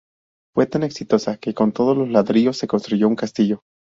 [0.55, 3.61] Fue tan exitosa, que con todos los ladrillos se construyó un castillo.